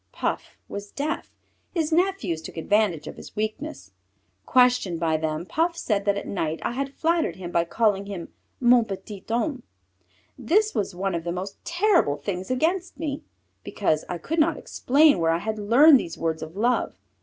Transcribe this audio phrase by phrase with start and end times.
[0.11, 1.29] Puff was deaf;
[1.75, 3.91] his nephews took advantage of his weakness.
[4.47, 8.33] Questioned by them, Puff said that at night I had flattered him by calling him,
[8.59, 9.61] Mon petit homme!
[10.39, 13.21] This was one of the most terrible things against me,
[13.63, 16.95] because I could not explain where I had learned these words of love.